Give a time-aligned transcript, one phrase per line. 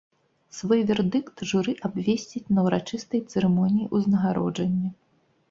[0.59, 4.89] Свой вердыкт журы абвесціць на ўрачыстай цырымоніі ўзнагароджання.